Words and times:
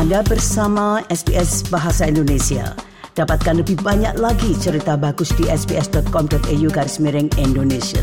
Anda 0.00 0.24
bersama 0.24 1.04
SBS 1.12 1.68
Bahasa 1.68 2.08
Indonesia. 2.08 2.72
Dapatkan 3.12 3.60
lebih 3.60 3.84
banyak 3.84 4.16
lagi 4.16 4.56
cerita 4.56 4.96
bagus 4.96 5.28
di 5.36 5.44
sbs.com.au 5.44 6.68
garis 6.72 6.96
miring 7.04 7.28
Indonesia. 7.36 8.00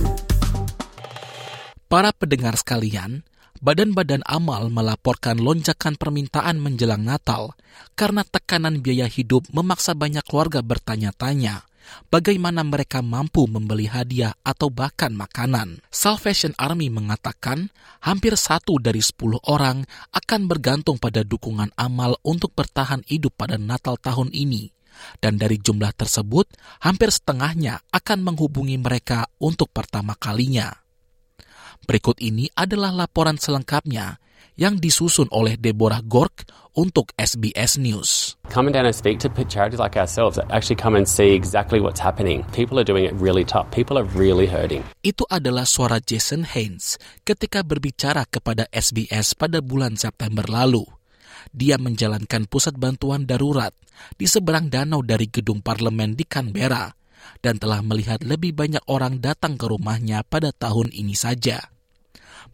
Para 1.89 2.13
pendengar 2.13 2.53
sekalian, 2.53 3.25
badan-badan 3.65 4.21
amal 4.29 4.69
melaporkan 4.69 5.41
lonjakan 5.41 5.97
permintaan 5.97 6.61
menjelang 6.61 7.01
Natal 7.01 7.57
karena 7.97 8.21
tekanan 8.21 8.85
biaya 8.85 9.09
hidup 9.09 9.49
memaksa 9.49 9.97
banyak 9.97 10.21
keluarga 10.21 10.61
bertanya-tanya 10.61 11.65
bagaimana 12.09 12.63
mereka 12.63 12.99
mampu 13.05 13.45
membeli 13.45 13.87
hadiah 13.87 14.33
atau 14.41 14.71
bahkan 14.71 15.13
makanan. 15.13 15.81
Salvation 15.91 16.55
Army 16.57 16.87
mengatakan 16.91 17.69
hampir 18.03 18.35
satu 18.35 18.79
dari 18.79 18.99
sepuluh 19.03 19.39
orang 19.47 19.83
akan 20.13 20.47
bergantung 20.47 20.97
pada 20.97 21.21
dukungan 21.23 21.71
amal 21.75 22.19
untuk 22.23 22.53
bertahan 22.53 23.03
hidup 23.07 23.35
pada 23.35 23.59
Natal 23.59 23.97
tahun 23.97 24.31
ini. 24.33 24.71
Dan 25.21 25.37
dari 25.37 25.61
jumlah 25.61 25.93
tersebut, 25.93 26.49
hampir 26.81 27.13
setengahnya 27.13 27.85
akan 27.93 28.19
menghubungi 28.25 28.81
mereka 28.81 29.29
untuk 29.37 29.69
pertama 29.69 30.17
kalinya. 30.17 30.73
Berikut 31.85 32.17
ini 32.19 32.49
adalah 32.57 32.89
laporan 32.89 33.37
selengkapnya 33.37 34.17
yang 34.57 34.81
disusun 34.81 35.29
oleh 35.29 35.55
Deborah 35.55 36.01
Gork 36.01 36.49
untuk 36.73 37.13
SBS 37.13 37.77
News. 37.77 38.37
Come 38.49 38.73
down 38.73 38.89
and 38.89 38.97
speak 38.97 39.21
to 39.21 39.29
charities 39.45 39.77
like 39.77 39.97
ourselves 39.97 40.41
that 40.41 40.49
actually 40.49 40.77
come 40.77 40.97
and 40.97 41.05
see 41.05 41.37
exactly 41.37 41.77
what's 41.77 42.01
happening. 42.01 42.41
People 42.53 42.81
are 42.81 42.85
doing 42.85 43.05
it 43.05 43.13
really 43.21 43.45
tough. 43.45 43.69
People 43.69 44.01
are 44.01 44.09
really 44.17 44.49
hurting. 44.49 44.81
Itu 45.05 45.25
adalah 45.29 45.69
suara 45.69 46.01
Jason 46.01 46.45
Haynes 46.45 46.97
ketika 47.21 47.61
berbicara 47.61 48.25
kepada 48.25 48.65
SBS 48.73 49.37
pada 49.37 49.61
bulan 49.61 49.97
September 49.97 50.45
lalu. 50.49 50.85
Dia 51.53 51.77
menjalankan 51.77 52.49
pusat 52.49 52.75
bantuan 52.75 53.23
darurat 53.29 53.71
di 54.17 54.25
seberang 54.25 54.67
danau 54.73 55.05
dari 55.05 55.29
gedung 55.29 55.61
parlemen 55.61 56.17
di 56.17 56.25
Canberra 56.25 56.91
dan 57.41 57.61
telah 57.61 57.81
melihat 57.85 58.21
lebih 58.25 58.53
banyak 58.57 58.81
orang 58.89 59.21
datang 59.21 59.55
ke 59.55 59.65
rumahnya 59.69 60.25
pada 60.25 60.49
tahun 60.53 60.91
ini 60.93 61.13
saja. 61.13 61.76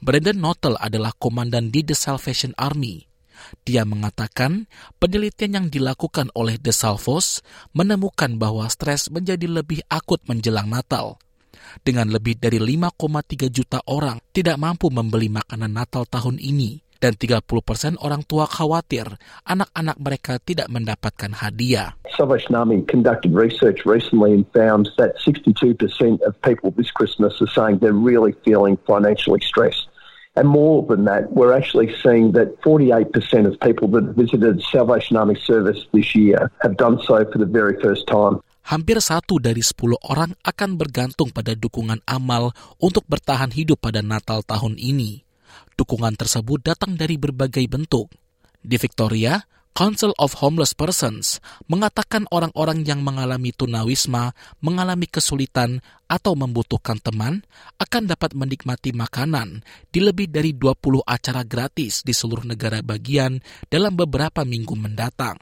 Brandon 0.04 0.36
Notel 0.36 0.76
adalah 0.84 1.16
komandan 1.16 1.72
di 1.72 1.80
The 1.80 1.96
Salvation 1.96 2.52
Army. 2.60 3.08
Dia 3.64 3.88
mengatakan 3.88 4.68
penelitian 5.00 5.56
yang 5.56 5.68
dilakukan 5.72 6.28
oleh 6.36 6.60
The 6.60 6.76
Salvos 6.76 7.40
menemukan 7.72 8.36
bahwa 8.36 8.68
stres 8.68 9.08
menjadi 9.08 9.48
lebih 9.48 9.80
akut 9.88 10.20
menjelang 10.28 10.68
Natal. 10.68 11.16
Dengan 11.88 12.12
lebih 12.12 12.36
dari 12.36 12.60
5,3 12.60 13.48
juta 13.48 13.80
orang 13.88 14.20
tidak 14.36 14.60
mampu 14.60 14.92
membeli 14.92 15.32
makanan 15.32 15.72
Natal 15.72 16.04
tahun 16.04 16.36
ini 16.36 16.84
dan 17.00 17.16
30 17.16 17.48
persen 17.64 17.96
orang 18.04 18.28
tua 18.28 18.44
khawatir 18.44 19.08
anak-anak 19.48 19.96
mereka 20.04 20.36
tidak 20.44 20.68
mendapatkan 20.68 21.32
hadiah. 21.32 21.96
Salvation 22.12 22.60
Army 22.60 22.84
conducted 22.92 23.32
research 23.32 23.88
recently 23.88 24.36
and 24.36 24.44
found 24.52 24.92
that 25.00 25.16
62% 25.24 25.80
of 26.28 26.36
people 26.44 26.76
this 26.76 26.92
Christmas 26.92 27.40
are 27.40 27.52
saying 27.56 27.80
they're 27.80 27.96
really 27.96 28.36
feeling 28.44 28.76
financially 28.84 29.40
stressed. 29.40 29.93
And 30.34 30.50
more 30.50 30.82
than 30.90 31.06
that, 31.06 31.30
we're 31.30 31.54
actually 31.54 31.94
seeing 32.02 32.34
that 32.34 32.58
48% 32.66 33.14
of 33.46 33.54
people 33.62 33.86
that 33.94 34.18
visited 34.18 34.66
Salvation 34.66 35.14
Army 35.14 35.38
service 35.38 35.86
this 35.94 36.18
year 36.18 36.50
have 36.66 36.74
done 36.74 36.98
so 37.06 37.22
for 37.30 37.38
the 37.38 37.46
very 37.46 37.78
first 37.78 38.10
time. 38.10 38.42
Hampir 38.66 38.98
satu 38.98 39.38
dari 39.38 39.62
sepuluh 39.62 40.00
orang 40.10 40.34
akan 40.42 40.80
bergantung 40.80 41.30
pada 41.30 41.54
dukungan 41.54 42.02
amal 42.10 42.50
untuk 42.82 43.06
bertahan 43.06 43.54
hidup 43.54 43.78
pada 43.86 44.02
Natal 44.02 44.42
tahun 44.42 44.80
ini. 44.82 45.22
Dukungan 45.78 46.18
tersebut 46.18 46.66
datang 46.66 46.98
dari 46.98 47.20
berbagai 47.20 47.70
bentuk. 47.70 48.10
Di 48.64 48.80
Victoria, 48.82 49.38
Council 49.74 50.14
of 50.22 50.38
Homeless 50.38 50.78
Persons 50.78 51.42
mengatakan 51.66 52.30
orang-orang 52.30 52.86
yang 52.86 53.02
mengalami 53.02 53.50
tunawisma, 53.50 54.38
mengalami 54.62 55.10
kesulitan, 55.10 55.82
atau 56.06 56.38
membutuhkan 56.38 57.02
teman 57.02 57.42
akan 57.82 58.06
dapat 58.06 58.38
menikmati 58.38 58.94
makanan 58.94 59.66
di 59.90 59.98
lebih 59.98 60.30
dari 60.30 60.54
20 60.54 61.02
acara 61.02 61.42
gratis 61.42 62.06
di 62.06 62.14
seluruh 62.14 62.46
negara 62.46 62.86
bagian 62.86 63.42
dalam 63.66 63.98
beberapa 63.98 64.46
minggu 64.46 64.78
mendatang. 64.78 65.42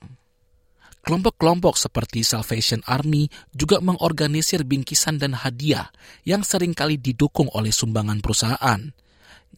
Kelompok-kelompok 1.04 1.76
seperti 1.76 2.24
Salvation 2.24 2.80
Army 2.88 3.28
juga 3.52 3.84
mengorganisir 3.84 4.64
bingkisan 4.64 5.20
dan 5.20 5.36
hadiah 5.36 5.92
yang 6.24 6.48
sering 6.48 6.72
kali 6.72 6.96
didukung 6.96 7.52
oleh 7.52 7.76
sumbangan 7.76 8.24
perusahaan– 8.24 8.80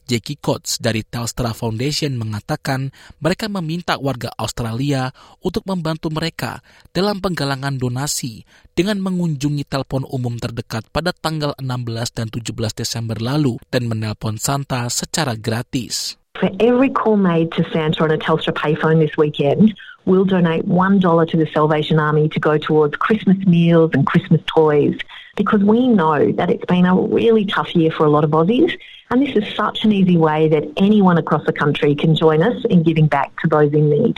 Jackie 0.04 0.40
Coates 0.40 0.78
dari 0.80 1.02
Telstra 1.04 1.56
Foundation 1.56 2.20
mengatakan 2.20 2.92
mereka 3.24 3.48
meminta 3.48 3.96
warga 3.96 4.30
Australia 4.36 5.10
untuk 5.40 5.64
membantu 5.64 6.12
mereka 6.12 6.60
dalam 6.92 7.24
penggalangan 7.24 7.80
donasi 7.80 8.44
dengan 8.76 9.00
mengunjungi 9.00 9.64
telepon 9.68 10.04
umum 10.10 10.36
terdekat 10.36 10.88
pada 10.92 11.16
tanggal 11.16 11.56
16 11.62 12.18
dan 12.18 12.28
17 12.28 12.82
Desember 12.84 13.18
lalu 13.22 13.56
dan 13.72 13.88
menelpon 13.88 14.36
Santa 14.36 14.90
secara 14.92 15.40
gratis. 15.40 16.20
For 16.36 16.50
every 16.60 16.90
call 16.90 17.16
made 17.16 17.54
to 17.56 17.64
Santa 17.70 18.04
on 18.04 18.12
a 18.12 18.18
Telstra 18.18 18.52
payphone 18.52 19.00
this 19.00 19.16
weekend, 19.16 19.78
we'll 20.10 20.26
donate 20.26 20.66
$1 20.66 21.00
to 21.30 21.38
the 21.38 21.48
Salvation 21.54 22.02
Army 22.02 22.28
to 22.34 22.40
go 22.42 22.58
towards 22.58 22.98
Christmas 22.98 23.38
meals 23.46 23.94
and 23.94 24.04
Christmas 24.04 24.42
toys 24.50 24.98
because 25.36 25.64
we 25.64 25.88
know 25.88 26.32
that 26.34 26.50
it's 26.50 26.66
been 26.66 26.86
a 26.86 26.96
really 26.96 27.46
tough 27.46 27.76
year 27.76 27.92
for 27.92 28.06
a 28.06 28.10
lot 28.10 28.24
of 28.24 28.32
Aussies 28.32 28.78
And 29.14 29.22
this 29.22 29.38
is 29.38 29.46
such 29.54 29.86
an 29.86 29.94
easy 29.94 30.18
way 30.18 30.50
that 30.50 30.66
anyone 30.74 31.22
across 31.22 31.46
the 31.46 31.54
country 31.54 31.94
can 31.94 32.18
join 32.18 32.42
us 32.42 32.58
in 32.66 32.82
giving 32.82 33.06
back 33.06 33.30
to 33.44 33.46
those 33.46 33.70
in 33.70 33.94
need. 33.94 34.18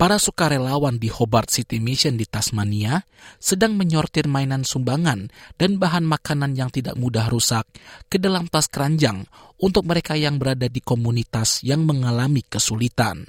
Para 0.00 0.16
sukarelawan 0.16 0.96
di 0.96 1.12
Hobart 1.12 1.52
City 1.52 1.76
Mission 1.76 2.16
di 2.16 2.24
Tasmania 2.24 3.04
sedang 3.36 3.76
menyortir 3.76 4.24
mainan 4.26 4.64
sumbangan 4.64 5.28
dan 5.60 5.76
bahan 5.76 6.08
makanan 6.08 6.56
yang 6.56 6.72
tidak 6.72 6.96
mudah 6.96 7.28
rusak 7.28 7.68
ke 8.08 8.16
dalam 8.16 8.48
tas 8.48 8.72
keranjang 8.72 9.28
untuk 9.60 9.84
mereka 9.84 10.16
yang 10.16 10.40
berada 10.40 10.64
di 10.64 10.80
komunitas 10.80 11.60
yang 11.60 11.84
mengalami 11.84 12.40
kesulitan. 12.48 13.28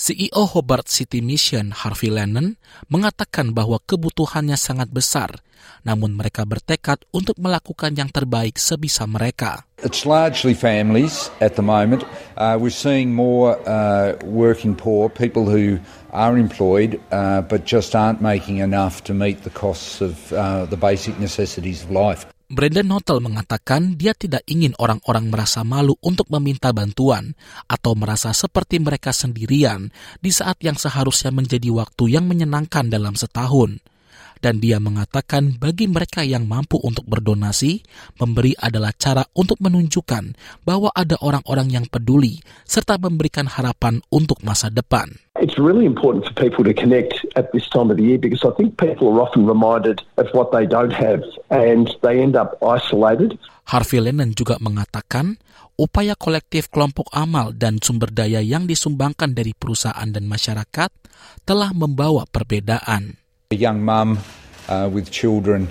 CEO 0.00 0.48
Hobart 0.48 0.88
City 0.88 1.20
Mission 1.20 1.76
Harvey 1.76 2.08
Lennon 2.08 2.56
mengatakan 2.88 3.52
bahwa 3.52 3.76
kebutuhannya 3.84 4.56
sangat 4.56 4.88
besar, 4.88 5.44
namun 5.84 6.16
mereka 6.16 6.48
bertekad 6.48 7.04
untuk 7.12 7.36
melakukan 7.36 7.92
yang 7.92 8.08
terbaik 8.08 8.56
sebisa 8.56 9.04
mereka. 9.04 9.68
It's 9.84 10.08
largely 10.08 10.56
families 10.56 11.28
at 11.44 11.60
the 11.60 11.64
moment. 11.64 12.08
Uh, 12.40 12.56
we're 12.56 12.72
seeing 12.72 13.12
more 13.12 13.60
uh, 13.68 14.16
working 14.24 14.72
poor, 14.72 15.12
people 15.12 15.44
who 15.44 15.76
are 16.16 16.40
employed 16.40 16.96
uh, 17.12 17.44
but 17.44 17.68
just 17.68 17.92
aren't 17.92 18.24
making 18.24 18.64
enough 18.64 19.04
to 19.04 19.12
meet 19.12 19.44
the 19.44 19.52
costs 19.52 20.00
of 20.00 20.32
uh, 20.32 20.64
the 20.64 20.80
basic 20.80 21.20
necessities 21.20 21.84
of 21.84 21.92
life. 21.92 22.24
Brandon 22.50 22.98
Hotel 22.98 23.22
mengatakan 23.22 23.94
dia 23.94 24.10
tidak 24.10 24.42
ingin 24.50 24.74
orang-orang 24.82 25.30
merasa 25.30 25.62
malu 25.62 25.94
untuk 26.02 26.26
meminta 26.34 26.74
bantuan 26.74 27.38
atau 27.70 27.94
merasa 27.94 28.34
seperti 28.34 28.82
mereka 28.82 29.14
sendirian 29.14 29.94
di 30.18 30.34
saat 30.34 30.58
yang 30.58 30.74
seharusnya 30.74 31.30
menjadi 31.30 31.70
waktu 31.70 32.10
yang 32.10 32.26
menyenangkan 32.26 32.90
dalam 32.90 33.14
setahun 33.14 33.78
dan 34.42 34.58
dia 34.58 34.82
mengatakan 34.82 35.62
bagi 35.62 35.86
mereka 35.86 36.26
yang 36.26 36.48
mampu 36.48 36.80
untuk 36.82 37.06
berdonasi, 37.06 37.86
memberi 38.18 38.56
adalah 38.58 38.90
cara 38.98 39.22
untuk 39.36 39.62
menunjukkan 39.62 40.34
bahwa 40.66 40.90
ada 40.90 41.14
orang-orang 41.22 41.70
yang 41.70 41.86
peduli 41.86 42.42
serta 42.66 42.98
memberikan 42.98 43.46
harapan 43.46 44.02
untuk 44.10 44.42
masa 44.42 44.72
depan. 44.72 45.12
It's 45.38 45.54
really 45.60 45.86
important 45.86 46.26
for 46.26 46.34
people 46.34 46.66
to 46.66 46.74
connect 46.74 47.14
at 47.38 47.52
this 47.54 47.68
time 47.70 47.94
of 47.94 47.96
the 48.00 48.04
year 48.04 48.18
because 48.18 48.42
I 48.42 48.50
think 48.58 48.74
people 48.74 49.12
are 49.12 49.22
often 49.22 49.46
reminded 49.46 50.02
of 50.18 50.26
what 50.34 50.50
they 50.50 50.66
don't 50.66 50.92
have 50.92 51.22
and 51.50 51.90
they 52.00 52.22
end 52.22 52.38
up 52.38 52.56
isolated. 52.62 53.36
Harvey 53.70 54.02
Lennon 54.02 54.34
juga 54.34 54.58
mengatakan 54.62 55.38
upaya 55.78 56.18
kolektif 56.18 56.70
kelompok 56.70 57.10
amal 57.14 57.54
dan 57.54 57.78
sumber 57.78 58.10
daya 58.10 58.42
yang 58.42 58.66
disumbangkan 58.66 59.34
dari 59.34 59.54
perusahaan 59.54 60.06
dan 60.10 60.26
masyarakat 60.26 60.90
telah 61.46 61.70
membawa 61.74 62.26
perbedaan. 62.26 63.18
A 63.50 63.58
young 63.58 63.82
mum 63.82 64.18
uh, 64.70 64.86
with 64.86 65.10
children 65.10 65.70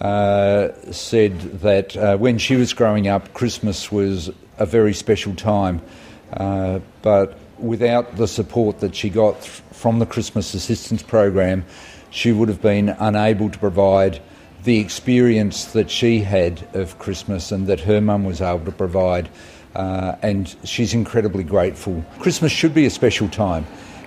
uh, 0.00 0.72
said 0.92 1.60
that 1.60 1.96
uh, 1.96 2.16
when 2.16 2.40
she 2.40 2.56
was 2.56 2.72
growing 2.72 3.08
up, 3.08 3.32
Christmas 3.36 3.92
was 3.92 4.32
a 4.56 4.66
very 4.66 4.92
special 4.92 5.36
time. 5.36 5.80
Uh, 6.32 6.80
but 7.00 7.40
without 7.58 8.16
the 8.16 8.28
support 8.28 8.80
that 8.80 8.94
she 8.94 9.08
got 9.08 9.44
from 9.72 9.98
the 9.98 10.06
Christmas 10.06 10.54
Assistance 10.54 11.02
Program, 11.02 11.64
she 12.10 12.32
would 12.32 12.48
have 12.48 12.62
been 12.62 12.94
unable 12.98 13.50
to 13.50 13.58
provide 13.58 14.20
the 14.64 14.78
experience 14.80 15.72
that 15.76 15.90
she 15.90 16.20
had 16.20 16.66
of 16.74 16.98
Christmas 16.98 17.52
and 17.52 17.66
that 17.66 17.80
her 17.86 18.00
mum 18.00 18.24
was 18.24 18.40
able 18.40 18.64
to 18.64 18.72
provide. 18.72 19.28
uh, 19.78 20.18
and 20.22 20.54
she's 20.66 20.92
incredibly 20.92 21.44
grateful. 21.46 22.04
Christmas 22.18 22.52
should 22.52 22.74
be 22.74 22.86
a 22.86 22.92
special 22.92 23.28
time, 23.28 23.66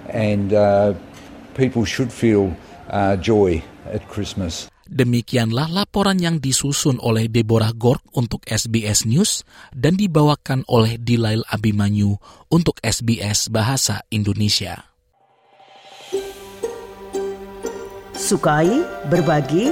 and 0.09 0.53
uh, 0.53 0.93
people 1.55 1.85
should 1.85 2.11
feel 2.11 2.55
uh, 2.91 3.15
joy 3.15 3.63
at 3.87 4.03
Christmas. 4.11 4.67
Demikianlah 4.91 5.71
laporan 5.71 6.19
yang 6.19 6.43
disusun 6.43 6.99
oleh 6.99 7.31
Deborah 7.31 7.71
Gork 7.71 8.03
untuk 8.11 8.43
SBS 8.43 9.07
News 9.07 9.47
dan 9.71 9.95
dibawakan 9.95 10.67
oleh 10.67 10.99
Dilail 10.99 11.47
Abimanyu 11.47 12.19
untuk 12.51 12.75
SBS 12.83 13.47
Bahasa 13.47 14.03
Indonesia. 14.11 14.83
Sukai, 18.11 18.83
berbagi, 19.07 19.71